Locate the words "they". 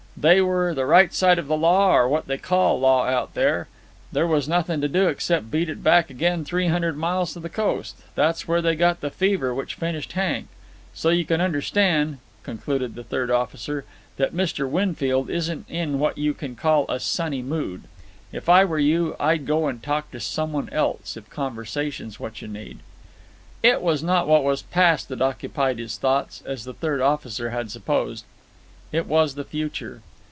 0.17-0.39, 2.27-2.37, 8.61-8.75